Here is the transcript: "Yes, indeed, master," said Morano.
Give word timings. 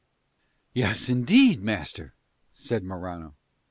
"Yes, 0.73 1.09
indeed, 1.09 1.61
master," 1.61 2.15
said 2.51 2.83
Morano. 2.83 3.35